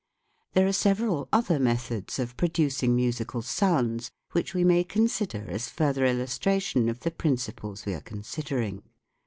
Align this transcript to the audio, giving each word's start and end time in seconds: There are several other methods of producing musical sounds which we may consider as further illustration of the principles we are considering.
There 0.53 0.65
are 0.65 0.73
several 0.73 1.27
other 1.31 1.59
methods 1.59 2.17
of 2.17 2.35
producing 2.35 2.95
musical 2.95 3.43
sounds 3.43 4.09
which 4.31 4.55
we 4.55 4.63
may 4.63 4.83
consider 4.83 5.45
as 5.47 5.69
further 5.69 6.05
illustration 6.07 6.89
of 6.89 7.01
the 7.01 7.11
principles 7.11 7.85
we 7.85 7.93
are 7.93 8.01
considering. 8.01 8.81